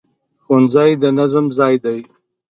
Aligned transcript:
ښوونځی 0.43 0.91
د 1.01 1.03
نظم 1.19 1.45
ځای 1.57 1.75
دی 1.83 1.99